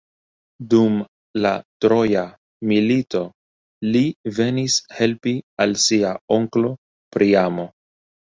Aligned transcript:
Dum 0.69 0.93
la 1.45 1.49
Troja 1.85 2.21
milito 2.71 3.19
li 3.95 4.01
venis 4.39 4.79
helpi 5.01 5.33
al 5.65 5.75
sia 5.83 6.15
onklo 6.39 6.73
Priamo. 7.17 7.67